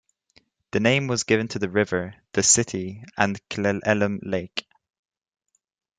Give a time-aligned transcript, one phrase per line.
[0.71, 4.65] The name was given to the river, the city, and Cle Elum Lake.